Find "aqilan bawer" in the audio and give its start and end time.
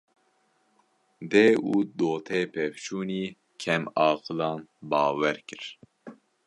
4.09-5.37